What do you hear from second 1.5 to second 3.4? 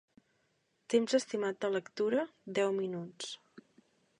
de lectura: deu minuts.